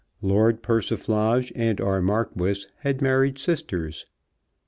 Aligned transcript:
Lord 0.23 0.63
Persiflage 0.63 1.51
and 1.55 1.79
our 1.79 2.01
Marquis 2.01 2.65
had 2.79 3.03
married 3.03 3.37
sisters. 3.37 4.07